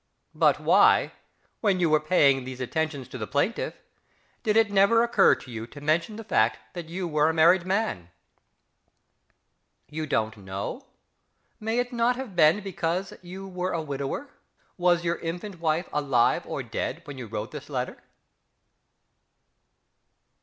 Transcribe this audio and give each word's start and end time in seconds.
But 0.33 0.59
why, 0.59 1.11
when 1.59 1.79
you 1.79 1.87
were 1.87 1.99
paying 1.99 2.43
these 2.43 2.59
attentions 2.59 3.07
to 3.09 3.19
the 3.19 3.27
plaintiff, 3.27 3.75
did 4.41 4.57
it 4.57 4.71
never 4.71 5.03
occur 5.03 5.35
to 5.35 5.51
you 5.51 5.67
to 5.67 5.79
mention 5.79 6.15
the 6.15 6.23
fact 6.23 6.57
that 6.73 6.89
you 6.89 7.07
were 7.07 7.29
a 7.29 7.35
married 7.35 7.67
man?... 7.67 8.09
"You 9.91 10.07
don't 10.07 10.37
know?" 10.37 10.87
May 11.59 11.77
it 11.77 11.93
not 11.93 12.15
have 12.15 12.35
been 12.35 12.61
because 12.63 13.13
you 13.21 13.47
were 13.47 13.73
a 13.73 13.81
widower? 13.83 14.31
Was 14.75 15.03
your 15.05 15.17
infant 15.17 15.59
wife 15.59 15.87
alive 15.93 16.47
or 16.47 16.63
dead 16.63 17.03
when 17.05 17.19
you 17.19 17.27
wrote 17.27 17.51
this 17.51 17.69
letter?... 17.69 18.01